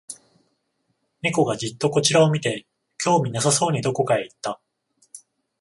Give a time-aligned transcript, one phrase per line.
[1.21, 2.65] 猫がじっとこちらを見て、
[2.97, 4.59] 興味なさそうにどこかへ行った